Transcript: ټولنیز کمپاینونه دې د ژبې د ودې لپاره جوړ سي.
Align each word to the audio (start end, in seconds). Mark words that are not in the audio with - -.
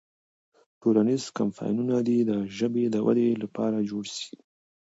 ټولنیز 0.81 1.23
کمپاینونه 1.37 1.95
دې 2.07 2.19
د 2.29 2.31
ژبې 2.57 2.85
د 2.93 2.95
ودې 3.05 3.29
لپاره 3.43 3.77
جوړ 3.89 4.05
سي. 4.17 4.33